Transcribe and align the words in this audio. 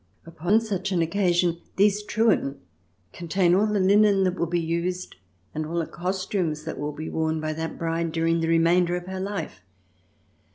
Upon 0.25 0.59
such 0.61 0.91
an 0.91 1.03
occasion 1.03 1.59
these 1.75 2.01
Truhen 2.03 2.57
con 3.13 3.27
tain 3.27 3.53
all 3.53 3.67
the 3.67 3.77
Hnen 3.77 4.23
that 4.23 4.33
will 4.33 4.47
be 4.47 4.59
used 4.59 5.15
and 5.53 5.63
all 5.63 5.77
the 5.77 5.85
costumes 5.85 6.63
that 6.63 6.79
will 6.79 6.91
be 6.91 7.07
worn 7.07 7.39
by 7.39 7.53
that 7.53 7.77
bride 7.77 8.11
during 8.11 8.39
the 8.39 8.47
remainder 8.47 8.95
of 8.95 9.05
her 9.05 9.19
life. 9.19 9.61